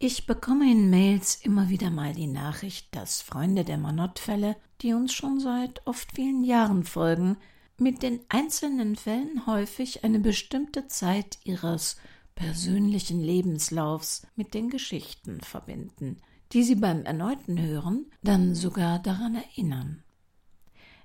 [0.00, 5.12] Ich bekomme in Mails immer wieder mal die Nachricht, dass Freunde der Manott-Fälle, die uns
[5.12, 7.36] schon seit oft vielen Jahren folgen,
[7.78, 11.96] mit den einzelnen Fällen häufig eine bestimmte Zeit ihres
[12.36, 16.20] persönlichen Lebenslaufs mit den Geschichten verbinden,
[16.52, 20.04] die sie beim erneuten Hören dann sogar daran erinnern.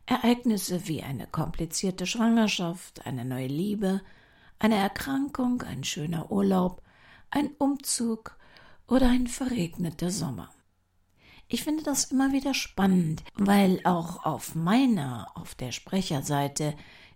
[0.05, 4.01] Ereignisse wie eine komplizierte Schwangerschaft, eine neue Liebe,
[4.59, 6.83] eine Erkrankung, ein schöner Urlaub,
[7.31, 8.37] ein Umzug
[8.87, 10.49] oder ein verregneter Sommer.
[11.47, 16.75] Ich finde das immer wieder spannend, weil auch auf meiner, auf der Sprecherseite,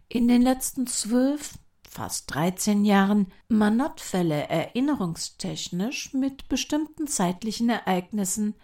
[0.09, 1.57] in den letzten zwölf,
[1.89, 8.55] fast dreizehn Jahren Manottfälle erinnerungstechnisch mit bestimmten zeitlichen Ereignissen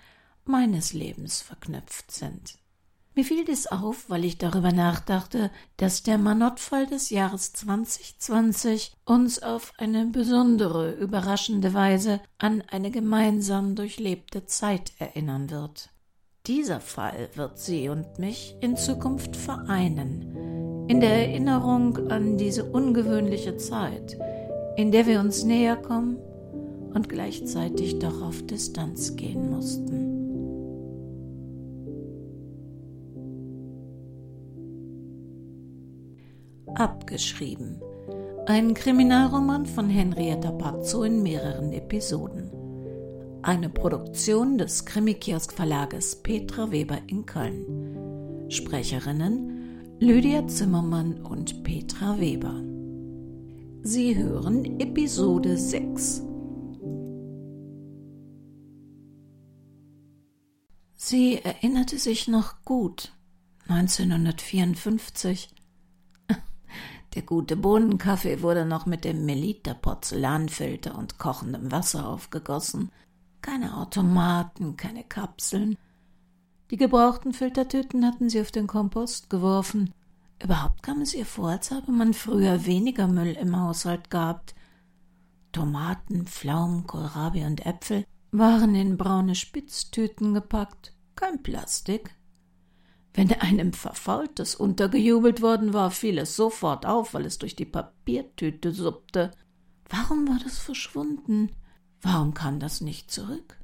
[0.45, 2.59] meines Lebens verknüpft sind.
[3.16, 9.41] Mir fiel dies auf, weil ich darüber nachdachte, dass der Manottfall des Jahres 2020 uns
[9.44, 15.89] auf eine besondere, überraschende Weise an eine gemeinsam durchlebte Zeit erinnern wird.
[16.48, 23.58] Dieser Fall wird Sie und mich in Zukunft vereinen, in der Erinnerung an diese ungewöhnliche
[23.58, 24.17] Zeit,
[24.75, 26.17] in der wir uns näher kommen
[26.94, 30.12] und gleichzeitig doch auf Distanz gehen mussten.
[36.75, 37.79] Abgeschrieben.
[38.47, 42.52] Ein Kriminalroman von Henrietta Pazzo in mehreren Episoden.
[43.43, 48.49] Eine Produktion des Krimikiosk Verlages Petra Weber in Köln.
[48.49, 52.61] Sprecherinnen Lydia Zimmermann und Petra Weber.
[53.83, 56.23] Sie hören Episode 6.
[60.95, 63.13] Sie erinnerte sich noch gut.
[63.67, 65.49] 1954
[67.16, 72.92] der gute Bohnenkaffee wurde noch mit dem Melita Porzellanfilter und kochendem Wasser aufgegossen.
[73.42, 75.78] Keine Automaten, keine Kapseln.
[76.72, 79.94] Die gebrauchten Filtertüten hatten sie auf den Kompost geworfen.
[80.41, 84.56] Überhaupt kam es ihr vor, als habe man früher weniger Müll im Haushalt gehabt.
[85.51, 90.94] Tomaten, Pflaumen, Kohlrabi und Äpfel waren in braune Spitztüten gepackt.
[91.16, 92.16] Kein Plastik,
[93.13, 98.72] wenn einem Verfaultes untergejubelt worden war, fiel es sofort auf, weil es durch die Papiertüte
[98.72, 99.31] suppte.
[99.90, 101.51] Warum war das verschwunden?
[102.01, 103.59] Warum kam das nicht zurück?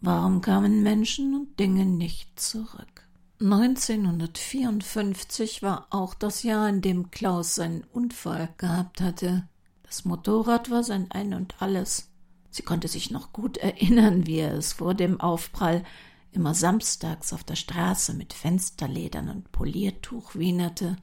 [0.00, 3.08] Warum kamen Menschen und Dinge nicht zurück?
[3.40, 9.48] 1954 war auch das Jahr, in dem Klaus seinen Unfall gehabt hatte.
[9.82, 12.08] Das Motorrad war sein Ein und alles.
[12.50, 15.82] Sie konnte sich noch gut erinnern, wie er es vor dem Aufprall
[16.32, 20.96] immer samstags auf der Straße mit Fensterledern und Poliertuch wienerte.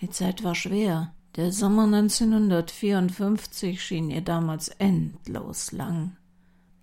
[0.00, 1.14] Die Zeit war schwer.
[1.36, 6.16] Der Sommer 1954 schien ihr damals endlos lang.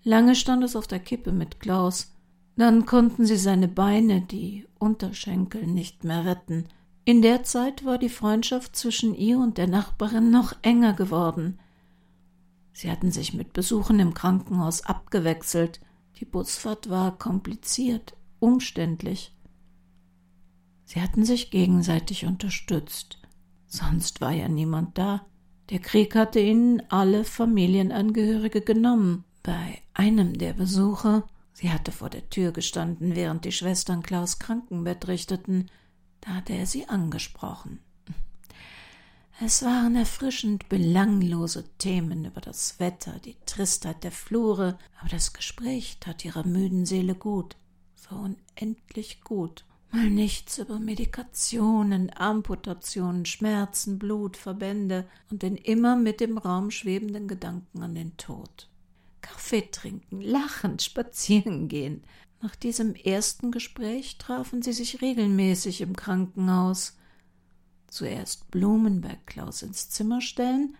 [0.04, 2.14] Lange stand es auf der Kippe mit Klaus.
[2.56, 6.66] Dann konnten sie seine Beine, die Unterschenkel, nicht mehr retten.
[7.06, 11.60] In der Zeit war die Freundschaft zwischen ihr und der Nachbarin noch enger geworden.
[12.74, 15.80] Sie hatten sich mit Besuchen im Krankenhaus abgewechselt.
[16.20, 19.36] Die Busfahrt war kompliziert, umständlich.
[20.86, 23.20] Sie hatten sich gegenseitig unterstützt.
[23.68, 25.26] Sonst war ja niemand da.
[25.70, 29.26] Der Krieg hatte ihnen alle Familienangehörige genommen.
[29.44, 31.24] Bei einem der Besuche,
[31.54, 35.70] sie hatte vor der Tür gestanden, während die Schwestern Klaus Krankenbett richteten,
[36.22, 37.80] da hatte er sie angesprochen.
[39.40, 45.98] Es waren erfrischend belanglose Themen über das Wetter, die Tristheit der Flure, aber das Gespräch
[46.00, 47.56] tat ihrer müden Seele gut,
[47.96, 49.64] so unendlich gut.
[49.92, 57.28] Mal nichts über Medikationen, Amputationen, Schmerzen, Blut, Verbände und den immer mit dem Raum schwebenden
[57.28, 58.68] Gedanken an den Tod.
[59.22, 62.04] Kaffee trinken, lachen, spazieren gehen.
[62.42, 66.98] Nach diesem ersten Gespräch trafen sie sich regelmäßig im Krankenhaus
[67.88, 70.76] zuerst Blumen bei Klaus ins Zimmer stellen,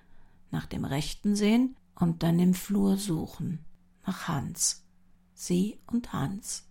[0.52, 3.60] nach dem Rechten sehen und dann im Flur suchen,
[4.06, 4.86] nach Hans.
[5.34, 6.68] Sie und Hans.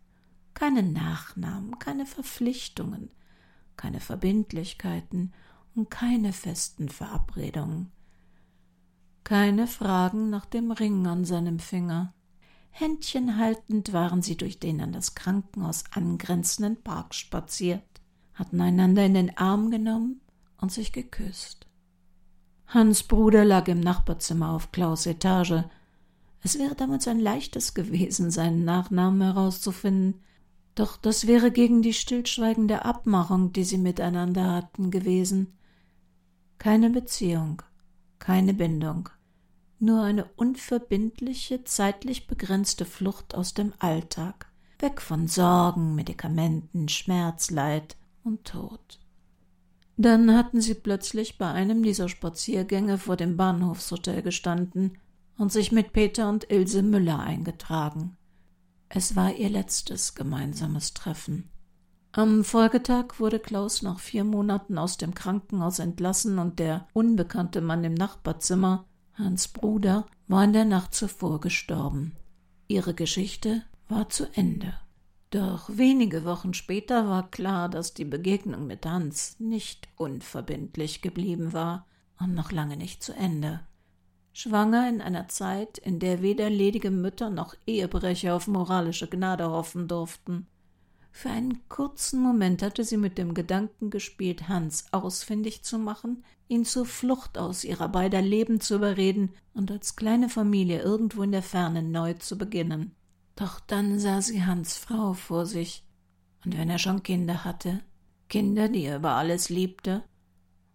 [0.54, 3.10] Keine Nachnamen, keine Verpflichtungen,
[3.76, 5.32] keine Verbindlichkeiten
[5.74, 7.92] und keine festen Verabredungen.
[9.24, 12.14] Keine Fragen nach dem Ring an seinem Finger.
[12.70, 17.82] Händchen haltend waren sie durch den an das Krankenhaus angrenzenden Park spaziert,
[18.34, 20.20] hatten einander in den Arm genommen
[20.60, 21.66] und sich geküsst.
[22.66, 25.64] Hans Bruder lag im Nachbarzimmer auf Klaus Etage.
[26.42, 30.20] Es wäre damals ein leichtes gewesen, seinen Nachnamen herauszufinden,
[30.74, 35.54] doch das wäre gegen die stillschweigende Abmachung, die sie miteinander hatten, gewesen.
[36.58, 37.62] Keine Beziehung,
[38.18, 39.08] keine Bindung,
[39.78, 47.96] nur eine unverbindliche, zeitlich begrenzte Flucht aus dem Alltag, weg von Sorgen, Medikamenten, Schmerz, Leid
[48.22, 48.98] und Tod.
[49.96, 54.98] Dann hatten sie plötzlich bei einem dieser Spaziergänge vor dem Bahnhofshotel gestanden
[55.38, 58.16] und sich mit Peter und Ilse Müller eingetragen.
[58.88, 61.50] Es war ihr letztes gemeinsames Treffen.
[62.12, 67.84] Am Folgetag wurde Klaus nach vier Monaten aus dem Krankenhaus entlassen und der unbekannte Mann
[67.84, 72.16] im Nachbarzimmer, Hans Bruder, war in der Nacht zuvor gestorben.
[72.68, 74.74] Ihre Geschichte war zu Ende.
[75.30, 81.86] Doch wenige Wochen später war klar, dass die Begegnung mit Hans nicht unverbindlich geblieben war
[82.20, 83.60] und noch lange nicht zu Ende.
[84.32, 89.88] Schwanger in einer Zeit, in der weder ledige Mütter noch Ehebrecher auf moralische Gnade hoffen
[89.88, 90.46] durften.
[91.10, 96.66] Für einen kurzen Moment hatte sie mit dem Gedanken gespielt, Hans ausfindig zu machen, ihn
[96.66, 101.42] zur Flucht aus ihrer beider Leben zu überreden und als kleine Familie irgendwo in der
[101.42, 102.94] Ferne neu zu beginnen.
[103.36, 105.84] Doch dann sah sie Hans Frau vor sich,
[106.44, 107.80] und wenn er schon Kinder hatte,
[108.28, 110.02] Kinder, die er über alles liebte,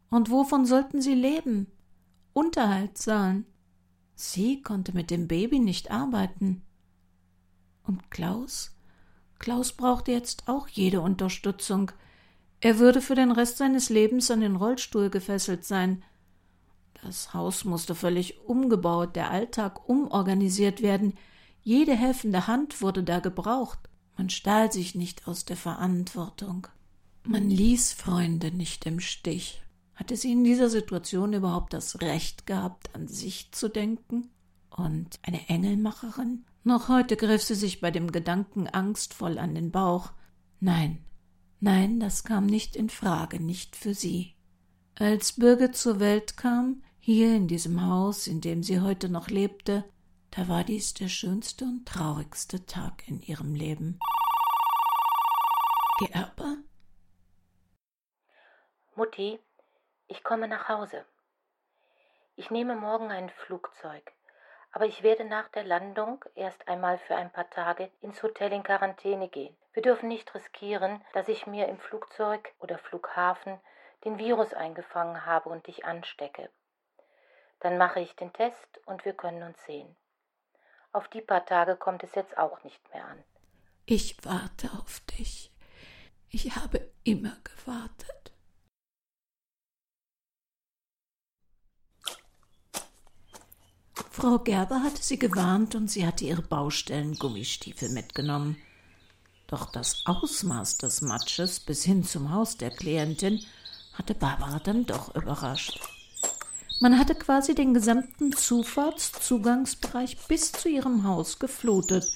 [0.10, 1.68] und wovon sollten sie leben?
[2.34, 3.46] Unterhalt zahlen.
[4.16, 6.62] Sie konnte mit dem Baby nicht arbeiten.
[7.84, 8.78] Und Klaus?
[9.40, 11.92] Klaus brauchte jetzt auch jede Unterstützung.
[12.60, 16.04] Er würde für den Rest seines Lebens an den Rollstuhl gefesselt sein.
[17.02, 21.18] Das Haus musste völlig umgebaut, der Alltag umorganisiert werden.
[21.64, 23.80] Jede helfende Hand wurde da gebraucht.
[24.18, 26.68] Man stahl sich nicht aus der Verantwortung.
[27.24, 29.62] Man ließ Freunde nicht im Stich.
[29.94, 34.30] Hatte sie in dieser Situation überhaupt das Recht gehabt, an sich zu denken?
[34.72, 36.46] Und eine Engelmacherin?
[36.64, 40.12] Noch heute griff sie sich bei dem Gedanken angstvoll an den Bauch.
[40.60, 41.04] Nein,
[41.60, 44.34] nein, das kam nicht in Frage, nicht für sie.
[44.96, 49.84] Als Birgit zur Welt kam, hier in diesem Haus, in dem sie heute noch lebte,
[50.32, 54.00] da war dies der schönste und traurigste Tag in ihrem Leben.
[56.00, 56.56] Gerber?
[58.96, 59.40] Mutti,
[60.08, 61.06] ich komme nach Hause.
[62.36, 64.14] Ich nehme morgen ein Flugzeug,
[64.72, 68.64] aber ich werde nach der Landung erst einmal für ein paar Tage ins Hotel in
[68.64, 69.56] Quarantäne gehen.
[69.74, 73.60] Wir dürfen nicht riskieren, dass ich mir im Flugzeug oder Flughafen
[74.06, 76.50] den Virus eingefangen habe und dich anstecke.
[77.60, 79.96] Dann mache ich den Test und wir können uns sehen.
[80.94, 83.24] Auf die paar Tage kommt es jetzt auch nicht mehr an.
[83.86, 85.52] Ich warte auf dich.
[86.30, 88.34] Ich habe immer gewartet.
[94.12, 98.58] Frau Gerber hatte sie gewarnt und sie hatte ihre Baustellen-Gummistiefel mitgenommen.
[99.48, 103.46] Doch das Ausmaß des Matsches bis hin zum Haus der Klientin
[103.94, 105.80] hatte Barbara dann doch überrascht.
[106.82, 112.08] Man hatte quasi den gesamten Zufahrtszugangsbereich bis zu ihrem Haus geflutet.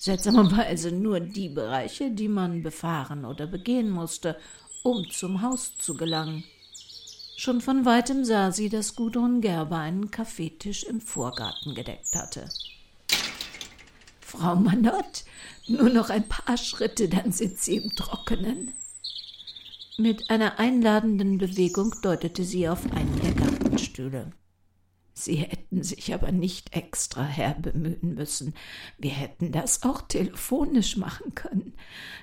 [0.00, 4.36] Seltsamerweise nur die Bereiche, die man befahren oder begehen musste,
[4.82, 6.42] um zum Haus zu gelangen.
[7.36, 12.48] Schon von weitem sah sie, dass Gudrun Gerber einen Kaffeetisch im Vorgarten gedeckt hatte.
[14.20, 15.22] Frau Manott,
[15.68, 18.72] nur noch ein paar Schritte, dann sind Sie im Trockenen.
[20.00, 23.32] Mit einer einladenden Bewegung deutete sie auf einen der
[23.78, 24.32] Gartenstühle.
[25.14, 28.54] Sie hätten sich aber nicht extra herbemühen müssen.
[28.98, 31.74] Wir hätten das auch telefonisch machen können.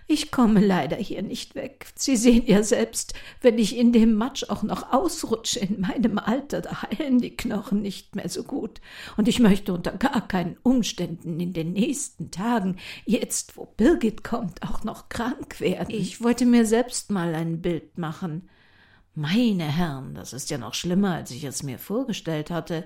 [0.07, 1.87] Ich komme leider hier nicht weg.
[1.95, 6.61] Sie sehen ja selbst, wenn ich in dem Matsch auch noch ausrutsche in meinem Alter,
[6.61, 8.79] da heilen die Knochen nicht mehr so gut.
[9.17, 14.63] Und ich möchte unter gar keinen Umständen in den nächsten Tagen, jetzt wo Birgit kommt,
[14.63, 15.93] auch noch krank werden.
[15.93, 18.47] Ich wollte mir selbst mal ein Bild machen.
[19.15, 22.85] Meine Herren, das ist ja noch schlimmer, als ich es mir vorgestellt hatte.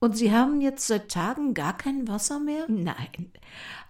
[0.00, 2.64] Und Sie haben jetzt seit Tagen gar kein Wasser mehr?
[2.68, 3.30] Nein,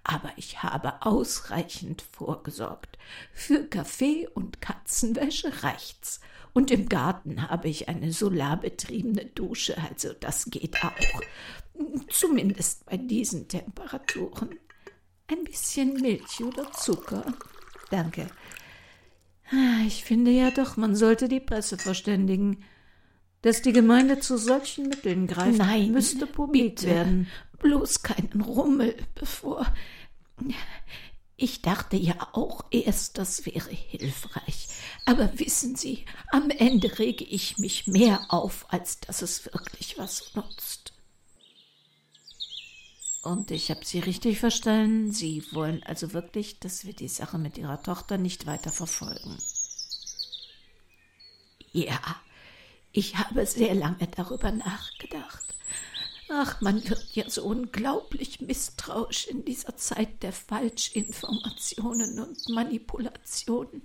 [0.03, 2.99] aber ich habe ausreichend vorgesorgt.
[3.33, 6.21] Für Kaffee und Katzenwäsche reicht's.
[6.53, 11.23] Und im Garten habe ich eine solarbetriebene Dusche, also das geht auch.
[12.11, 14.59] Zumindest bei diesen Temperaturen.
[15.29, 17.25] Ein bisschen Milch oder Zucker.
[17.91, 18.27] Danke.
[19.53, 22.65] Ah, ich finde ja doch, man sollte die Presse verständigen.
[23.43, 27.29] Dass die Gemeinde zu solchen Mitteln greift, Nein, müsste publik werden.
[27.59, 29.67] Bloß keinen Rummel, bevor.
[31.37, 34.69] Ich dachte ja auch erst, das wäre hilfreich.
[35.07, 40.35] Aber wissen Sie, am Ende rege ich mich mehr auf, als dass es wirklich was
[40.35, 40.82] nutzt.
[43.23, 45.13] Und ich habe Sie richtig verstanden.
[45.13, 49.39] Sie wollen also wirklich, dass wir die Sache mit Ihrer Tochter nicht weiter verfolgen.
[51.73, 52.01] Ja,
[52.91, 55.55] ich habe sehr lange darüber nachgedacht.
[56.29, 63.83] Ach, man wird ja so unglaublich misstrauisch in dieser Zeit der Falschinformationen und Manipulationen.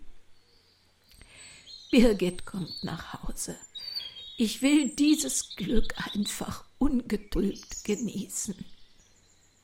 [1.92, 3.56] Birgit kommt nach Hause.
[4.38, 8.56] Ich will dieses Glück einfach ungeduldet genießen.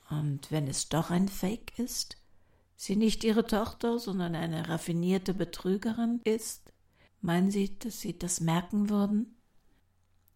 [0.10, 2.17] Und wenn es doch ein Fake ist,
[2.75, 6.72] sie nicht ihre Tochter, sondern eine raffinierte Betrügerin ist,
[7.22, 9.38] meinen Sie, dass Sie das merken würden?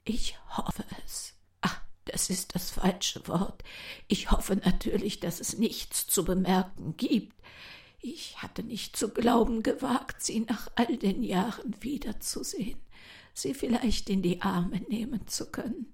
[0.06, 1.34] Ich hoffe es.
[1.62, 3.64] Ach, das ist das falsche Wort.
[4.08, 7.36] Ich hoffe natürlich, dass es nichts zu bemerken gibt.
[8.00, 12.80] Ich hatte nicht zu glauben gewagt, sie nach all den Jahren wiederzusehen,
[13.34, 15.92] sie vielleicht in die Arme nehmen zu können.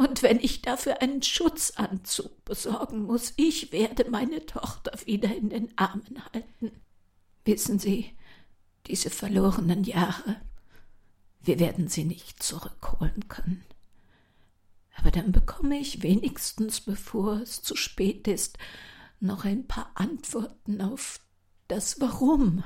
[0.00, 5.76] Und wenn ich dafür einen Schutzanzug besorgen muss, ich werde meine Tochter wieder in den
[5.76, 6.72] Armen halten.
[7.44, 8.16] Wissen Sie,
[8.86, 10.40] diese verlorenen Jahre,
[11.42, 13.62] wir werden sie nicht zurückholen können.
[14.96, 18.56] Aber dann bekomme ich wenigstens, bevor es zu spät ist,
[19.20, 21.20] noch ein paar Antworten auf
[21.68, 22.64] das Warum.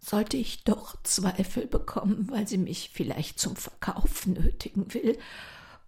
[0.00, 5.18] Sollte ich doch Zweifel bekommen, weil sie mich vielleicht zum Verkauf nötigen will,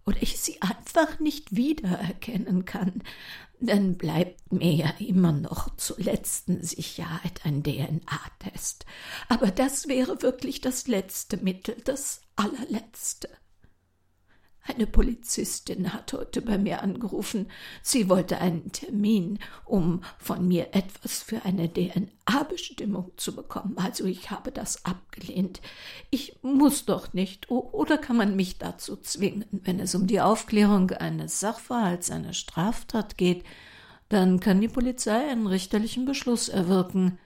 [0.09, 3.03] oder ich sie einfach nicht wiedererkennen kann,
[3.61, 8.87] dann bleibt mir ja immer noch zur letzten Sicherheit ein DNA-Test.
[9.29, 13.29] Aber das wäre wirklich das letzte Mittel, das allerletzte.
[14.69, 17.51] Eine Polizistin hat heute bei mir angerufen.
[17.83, 23.79] Sie wollte einen Termin, um von mir etwas für eine DNA-Bestimmung zu bekommen.
[23.79, 25.63] Also ich habe das abgelehnt.
[26.11, 27.51] Ich muss doch nicht.
[27.51, 29.47] Oder kann man mich dazu zwingen?
[29.51, 33.45] Wenn es um die Aufklärung eines Sachverhalts, einer Straftat geht,
[34.11, 37.19] dann kann die Polizei einen richterlichen Beschluss erwirken.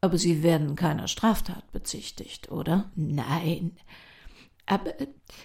[0.00, 2.90] Aber Sie werden keiner Straftat bezichtigt, oder?
[2.96, 3.76] Nein.
[4.66, 4.94] Aber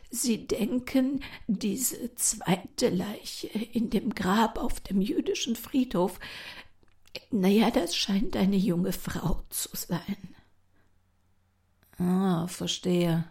[0.09, 6.19] Sie denken, diese zweite Leiche in dem Grab auf dem jüdischen Friedhof,
[7.31, 10.35] naja, das scheint eine junge Frau zu sein.
[11.97, 13.25] Ah, verstehe.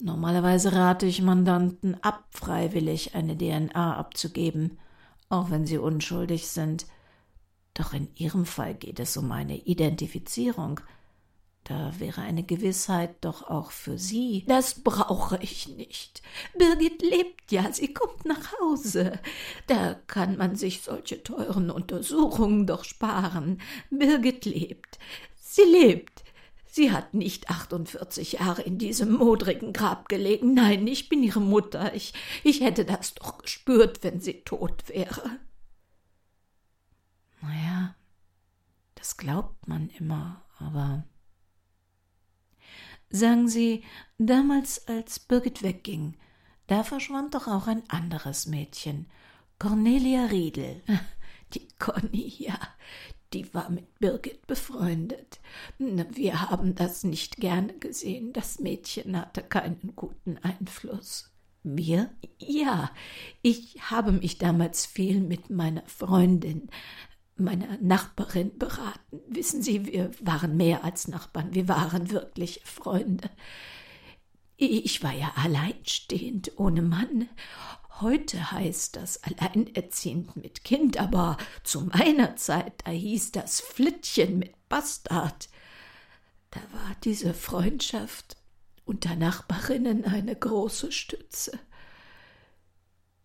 [0.00, 4.78] Normalerweise rate ich Mandanten ab, freiwillig eine DNA abzugeben,
[5.28, 6.86] auch wenn sie unschuldig sind.
[7.74, 10.80] Doch in Ihrem Fall geht es um eine Identifizierung–
[11.68, 14.44] da wäre eine Gewissheit doch auch für Sie.
[14.48, 16.22] Das brauche ich nicht.
[16.56, 19.18] Birgit lebt ja, sie kommt nach Hause.
[19.66, 23.60] Da kann man sich solche teuren Untersuchungen doch sparen.
[23.90, 24.98] Birgit lebt.
[25.36, 26.24] Sie lebt.
[26.64, 30.54] Sie hat nicht 48 Jahre in diesem modrigen Grab gelegen.
[30.54, 31.94] Nein, ich bin ihre Mutter.
[31.94, 35.38] Ich, ich hätte das doch gespürt, wenn sie tot wäre.
[37.42, 37.94] Naja,
[38.94, 41.04] das glaubt man immer, aber
[43.10, 43.84] Sagen Sie,
[44.18, 46.16] damals als Birgit wegging,
[46.66, 49.06] da verschwand doch auch ein anderes Mädchen,
[49.58, 50.82] Cornelia Riedel.
[51.54, 52.58] Die Conny, ja,
[53.32, 55.40] die war mit Birgit befreundet.
[55.78, 58.32] Wir haben das nicht gerne gesehen.
[58.32, 61.30] Das Mädchen hatte keinen guten Einfluss.
[61.62, 62.10] Wir?
[62.38, 62.90] Ja,
[63.42, 66.70] ich habe mich damals viel mit meiner Freundin,
[67.40, 69.20] meiner Nachbarin beraten.
[69.28, 73.30] Wissen Sie, wir waren mehr als Nachbarn, wir waren wirklich Freunde.
[74.56, 77.28] Ich war ja alleinstehend, ohne Mann.
[78.00, 84.68] Heute heißt das alleinerziehend mit Kind, aber zu meiner Zeit, da hieß das Flittchen mit
[84.68, 85.48] Bastard.
[86.50, 88.36] Da war diese Freundschaft
[88.84, 91.58] unter Nachbarinnen eine große Stütze.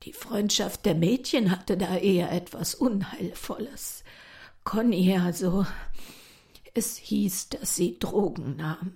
[0.04, 4.04] Die Freundschaft der Mädchen hatte da eher etwas Unheilvolles.
[4.64, 5.66] Conny also.
[6.76, 8.96] Es hieß, dass sie Drogen nahm.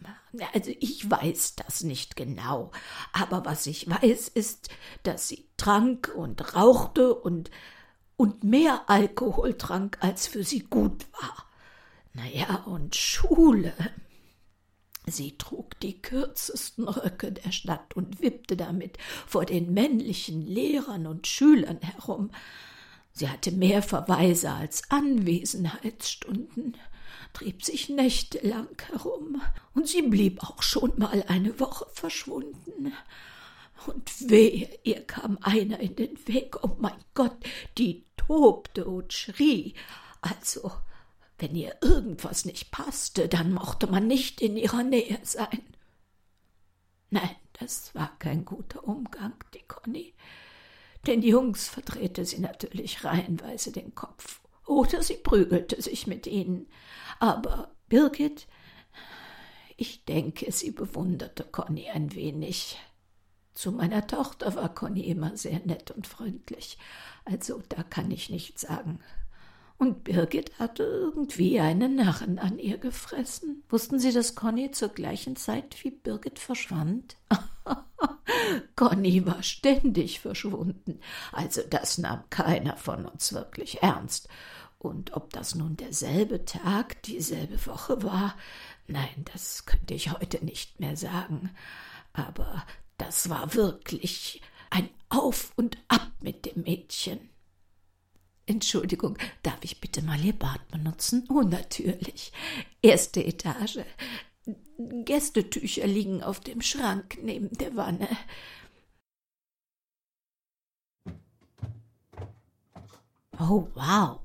[0.53, 2.71] Also ich weiß das nicht genau,
[3.13, 4.69] aber was ich weiß, ist,
[5.03, 7.51] dass sie trank und rauchte und
[8.17, 11.45] und mehr Alkohol trank, als für sie gut war.
[12.13, 13.73] Naja, und Schule.
[15.09, 21.27] Sie trug die kürzesten Röcke der Stadt und wippte damit vor den männlichen Lehrern und
[21.27, 22.29] Schülern herum.
[23.13, 26.75] Sie hatte mehr Verweise als Anwesenheitsstunden,
[27.31, 29.41] trieb sich nächtelang herum,
[29.73, 32.93] und sie blieb auch schon mal eine Woche verschwunden.
[33.85, 37.37] Und wehe, ihr kam einer in den Weg, oh mein Gott,
[37.77, 39.73] die tobte und schrie.
[40.19, 40.71] Also,
[41.39, 45.61] wenn ihr irgendwas nicht passte, dann mochte man nicht in ihrer Nähe sein.
[47.09, 50.13] Nein, das war kein guter Umgang, die Conny.
[51.05, 56.67] Den Jungs verdrehte sie natürlich reihenweise den Kopf, oder sie prügelte sich mit ihnen.
[57.19, 58.47] Aber Birgit,
[59.77, 62.77] ich denke, sie bewunderte Conny ein wenig.
[63.53, 66.77] Zu meiner Tochter war Conny immer sehr nett und freundlich.
[67.25, 68.99] Also da kann ich nichts sagen.
[69.77, 73.63] Und Birgit hatte irgendwie einen Narren an ihr gefressen.
[73.69, 77.15] Wussten Sie, dass Conny zur gleichen Zeit wie Birgit verschwand?
[78.75, 80.99] Conny war ständig verschwunden.
[81.31, 84.27] Also das nahm keiner von uns wirklich ernst.
[84.79, 88.35] Und ob das nun derselbe Tag, dieselbe Woche war,
[88.87, 91.51] nein, das könnte ich heute nicht mehr sagen.
[92.13, 92.65] Aber
[92.97, 97.29] das war wirklich ein Auf und Ab mit dem Mädchen.
[98.47, 101.27] Entschuldigung, darf ich bitte mal Ihr Bad benutzen?
[101.29, 102.31] Oh, natürlich.
[102.81, 103.79] Erste Etage.
[104.77, 108.07] Gästetücher liegen auf dem Schrank neben der Wanne.
[113.37, 114.21] Oh, wow.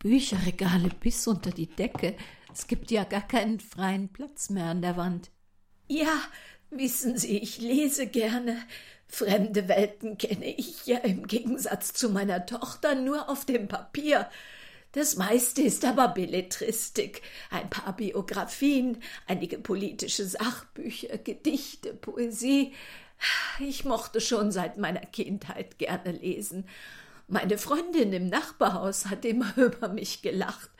[0.00, 2.16] Bücherregale bis unter die Decke.
[2.52, 5.30] Es gibt ja gar keinen freien Platz mehr an der Wand.
[5.86, 6.20] Ja,
[6.70, 8.56] wissen Sie, ich lese gerne.
[9.14, 14.26] Fremde Welten kenne ich ja im Gegensatz zu meiner Tochter nur auf dem Papier.
[14.92, 22.72] Das meiste ist aber Belletristik, ein paar Biografien, einige politische Sachbücher, Gedichte, Poesie.
[23.60, 26.66] Ich mochte schon seit meiner Kindheit gerne lesen.
[27.28, 30.70] Meine Freundin im Nachbarhaus hat immer über mich gelacht.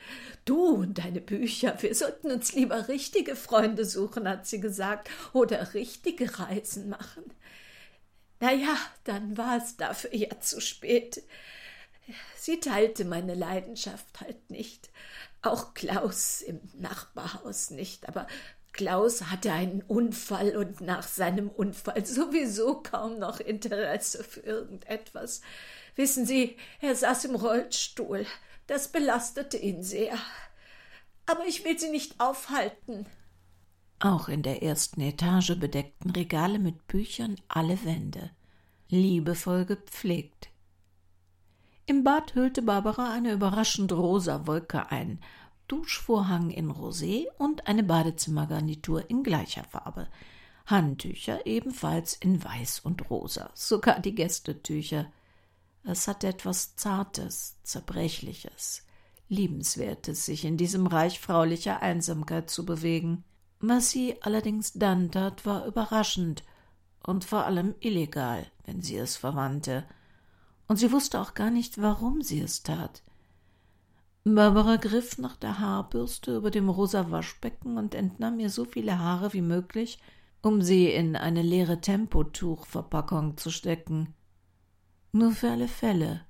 [0.43, 5.75] Du und deine Bücher, wir sollten uns lieber richtige Freunde suchen, hat sie gesagt, oder
[5.75, 7.25] richtige Reisen machen.
[8.39, 11.23] Na ja, dann war es dafür ja zu spät.
[12.35, 14.89] Sie teilte meine Leidenschaft halt nicht.
[15.41, 18.27] Auch Klaus im Nachbarhaus nicht, aber
[18.73, 25.41] Klaus hatte einen Unfall und nach seinem Unfall sowieso kaum noch Interesse für irgendetwas.
[25.95, 28.25] Wissen Sie, er saß im Rollstuhl.
[28.67, 30.17] Das belastete ihn sehr.
[31.27, 33.05] Aber ich will Sie nicht aufhalten.
[33.99, 38.31] Auch in der ersten Etage bedeckten Regale mit Büchern alle Wände,
[38.89, 40.49] liebevoll gepflegt.
[41.85, 45.19] Im Bad hüllte Barbara eine überraschend rosa Wolke ein,
[45.67, 50.07] Duschvorhang in Rosé und eine Badezimmergarnitur in gleicher Farbe,
[50.65, 55.11] Handtücher ebenfalls in weiß und rosa, sogar die Gästetücher.
[55.83, 58.85] Es hatte etwas Zartes, Zerbrechliches,
[59.27, 63.23] Liebenswertes, sich in diesem Reich fraulicher Einsamkeit zu bewegen.
[63.65, 66.43] Was sie allerdings dann tat, war überraschend
[67.01, 69.85] und vor allem illegal, wenn sie es verwandte.
[70.67, 73.03] Und sie wusste auch gar nicht, warum sie es tat.
[74.25, 79.31] Barbara griff nach der Haarbürste über dem rosa Waschbecken und entnahm ihr so viele Haare
[79.31, 79.97] wie möglich,
[80.41, 84.13] um sie in eine leere Tempotuchverpackung zu stecken.
[85.13, 86.25] Nur für alle Fälle,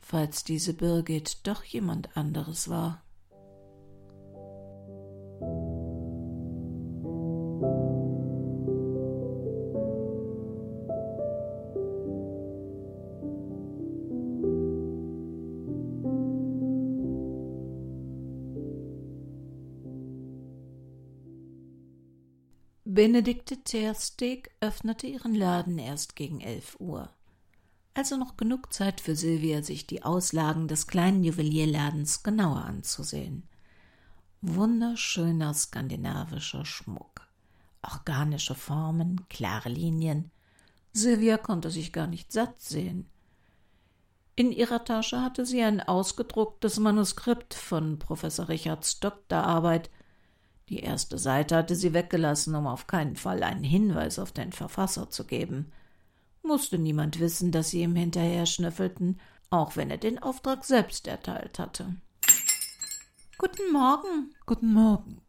[0.00, 3.02] falls diese Birgit doch jemand anderes war.
[22.98, 27.08] Benedikte Tersteg öffnete ihren Laden erst gegen elf Uhr.
[27.94, 33.44] Also noch genug Zeit für Silvia, sich die Auslagen des kleinen Juwelierladens genauer anzusehen.
[34.40, 37.28] Wunderschöner skandinavischer Schmuck.
[37.82, 40.32] Organische Formen, klare Linien.
[40.92, 43.08] Silvia konnte sich gar nicht satt sehen.
[44.34, 49.88] In ihrer Tasche hatte sie ein ausgedrucktes Manuskript von Professor Richards Doktorarbeit
[50.68, 55.10] die erste Seite hatte sie weggelassen, um auf keinen Fall einen Hinweis auf den Verfasser
[55.10, 55.72] zu geben.
[56.42, 59.18] Musste niemand wissen, dass sie ihm hinterher schnüffelten,
[59.50, 61.96] auch wenn er den Auftrag selbst erteilt hatte.
[63.38, 64.34] Guten Morgen.
[64.46, 65.20] Guten Morgen.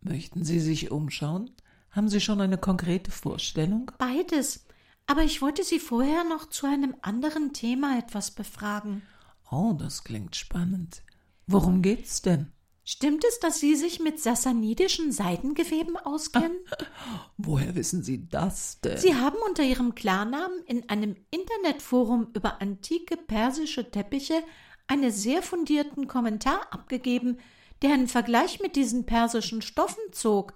[0.00, 1.50] Möchten Sie sich umschauen?
[1.90, 3.90] Haben Sie schon eine konkrete Vorstellung?
[3.98, 4.64] Beides.
[5.06, 9.02] Aber ich wollte Sie vorher noch zu einem anderen Thema etwas befragen.
[9.50, 11.02] Oh, das klingt spannend.
[11.46, 12.52] Worum geht's denn?
[12.90, 16.56] Stimmt es, dass Sie sich mit sassanidischen Seidengeweben auskennen?
[17.36, 18.96] Woher wissen Sie das denn?
[18.96, 24.42] Sie haben unter Ihrem Klarnamen in einem Internetforum über antike persische Teppiche
[24.86, 27.36] einen sehr fundierten Kommentar abgegeben,
[27.82, 30.54] der einen Vergleich mit diesen persischen Stoffen zog.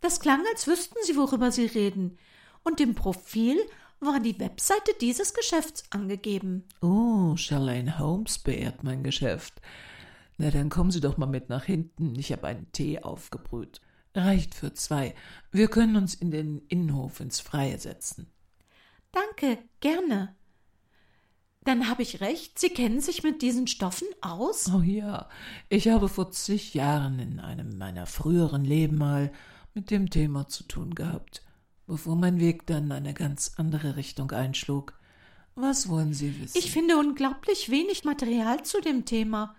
[0.00, 2.18] Das klang, als wüssten Sie, worüber Sie reden.
[2.64, 3.56] Und im Profil
[4.00, 6.64] war die Webseite dieses Geschäfts angegeben.
[6.80, 9.62] Oh, Charlene Holmes beehrt mein Geschäft.
[10.42, 12.16] Na, dann kommen Sie doch mal mit nach hinten.
[12.18, 13.80] Ich habe einen Tee aufgebrüht.
[14.12, 15.14] Reicht für zwei.
[15.52, 18.26] Wir können uns in den Innenhof ins Freie setzen.
[19.12, 20.34] Danke, gerne.
[21.62, 24.68] Dann habe ich recht, Sie kennen sich mit diesen Stoffen aus?
[24.74, 25.28] Oh ja,
[25.68, 29.30] ich habe vor zig Jahren in einem meiner früheren Leben mal
[29.74, 31.42] mit dem Thema zu tun gehabt.
[31.86, 34.98] bevor mein Weg dann eine ganz andere Richtung einschlug.
[35.54, 36.58] Was wollen Sie wissen?
[36.58, 39.54] Ich finde unglaublich wenig Material zu dem Thema.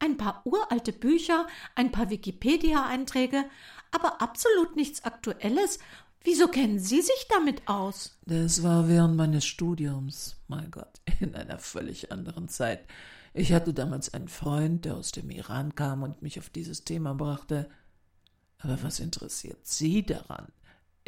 [0.00, 3.44] Ein paar uralte Bücher, ein paar Wikipedia-Einträge,
[3.90, 5.78] aber absolut nichts Aktuelles.
[6.22, 8.18] Wieso kennen Sie sich damit aus?
[8.26, 12.84] Das war während meines Studiums, mein Gott, in einer völlig anderen Zeit.
[13.34, 17.14] Ich hatte damals einen Freund, der aus dem Iran kam und mich auf dieses Thema
[17.14, 17.68] brachte.
[18.58, 20.48] Aber was interessiert Sie daran?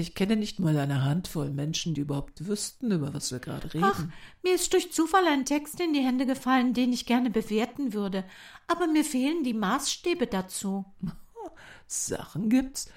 [0.01, 3.85] Ich kenne nicht mal eine Handvoll Menschen, die überhaupt wüssten, über was wir gerade reden.
[3.85, 4.05] Ach,
[4.43, 8.25] mir ist durch Zufall ein Text in die Hände gefallen, den ich gerne bewerten würde,
[8.67, 10.87] aber mir fehlen die Maßstäbe dazu.
[11.87, 12.91] Sachen gibt's.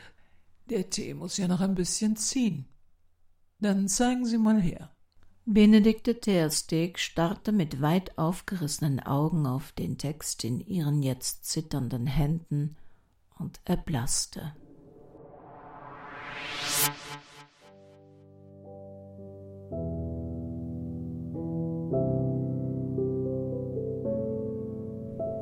[0.69, 2.65] Der Tee muss ja noch ein bisschen ziehen.
[3.59, 4.95] Dann zeigen Sie mal her.
[5.45, 12.77] Benedikte Teersteg starrte mit weit aufgerissenen Augen auf den Text in ihren jetzt zitternden Händen
[13.37, 14.55] und erblaßte.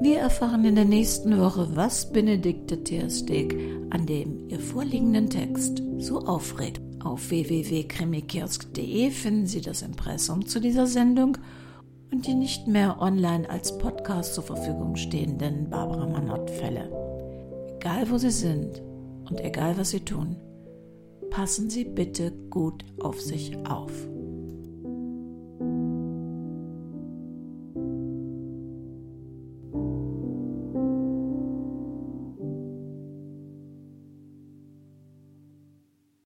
[0.02, 3.56] Wir erfahren in der nächsten Woche, was Benedikte Teersteg
[3.92, 6.82] an dem ihr vorliegenden Text so aufregt.
[7.04, 11.38] Auf www.krimikiosk.de finden Sie das Impressum zu dieser Sendung
[12.12, 16.90] und die nicht mehr online als Podcast zur Verfügung stehenden Barbara Manott-Fälle.
[17.76, 18.82] Egal wo Sie sind
[19.30, 20.36] und egal was Sie tun,
[21.32, 23.92] passen Sie bitte gut auf sich auf.